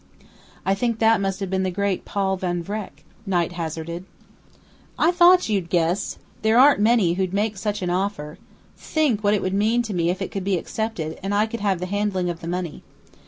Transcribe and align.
"I 0.65 0.73
think 0.73 0.97
that 0.97 1.21
must 1.21 1.41
have 1.41 1.51
been 1.51 1.61
the 1.61 1.69
great 1.69 2.05
Paul 2.05 2.35
Van 2.35 2.63
Vreck," 2.63 3.03
Knight 3.27 3.51
hazarded. 3.51 4.03
"I 4.97 5.11
thought 5.11 5.47
you'd 5.47 5.69
guess! 5.69 6.17
There 6.41 6.57
aren't 6.57 6.79
many 6.79 7.13
who'd 7.13 7.35
make 7.35 7.55
such 7.55 7.83
an 7.83 7.91
offer. 7.91 8.39
Think 8.75 9.23
what 9.23 9.35
it 9.35 9.43
would 9.43 9.53
mean 9.53 9.83
to 9.83 9.93
me 9.93 10.09
if 10.09 10.19
it 10.19 10.31
could 10.31 10.43
be 10.43 10.57
accepted, 10.57 11.19
and 11.21 11.35
I 11.35 11.45
could 11.45 11.59
have 11.59 11.77
the 11.77 11.85
handling 11.85 12.31
of 12.31 12.41
the 12.41 12.47
money. 12.47 12.81